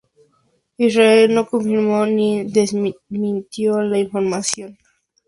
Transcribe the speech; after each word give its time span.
Israel 0.79 1.31
no 1.35 1.45
confirmó 1.47 2.07
ni 2.07 2.43
desmintió 2.45 3.81
la 3.83 3.99
información. 3.99 4.79